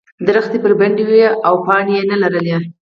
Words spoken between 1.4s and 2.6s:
او پاڼې یې نه لرلې.